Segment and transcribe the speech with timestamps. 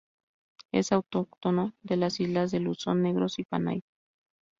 [0.71, 3.83] Es autóctono de las islas de Luzón, Negros y Panay.